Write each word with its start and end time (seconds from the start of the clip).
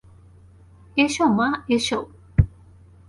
এসো 0.97 1.25
মা, 1.37 1.47
এসো। 1.75 1.99